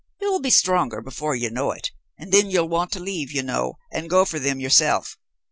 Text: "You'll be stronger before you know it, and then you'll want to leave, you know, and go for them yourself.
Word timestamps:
"You'll 0.19 0.39
be 0.39 0.49
stronger 0.49 0.99
before 0.99 1.35
you 1.35 1.51
know 1.51 1.69
it, 1.73 1.91
and 2.17 2.31
then 2.31 2.49
you'll 2.49 2.67
want 2.69 2.91
to 2.93 2.99
leave, 2.99 3.31
you 3.31 3.43
know, 3.43 3.77
and 3.91 4.09
go 4.09 4.25
for 4.25 4.39
them 4.39 4.59
yourself. 4.59 5.15